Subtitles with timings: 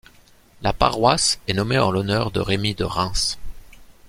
[0.63, 3.37] La paroisse est nommée en l'honneur de Remi de Reims.